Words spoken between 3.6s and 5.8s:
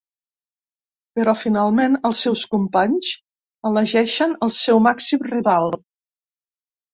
elegeixen el seu màxim rival.